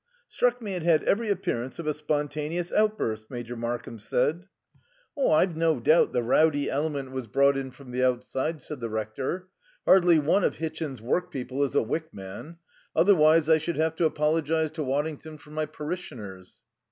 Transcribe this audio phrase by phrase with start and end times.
[0.27, 4.47] "Struck me it had every appearance of a spontaneous outburst," Major Markham said.
[5.15, 9.49] "I've no doubt the rowdy element was brought in from the outside," said the Rector.
[9.85, 12.57] "Hardly one of Hitchin's workpeople is a Wyck man.
[12.95, 16.55] Otherwise I should have to apologize to Waddington for my parishioners."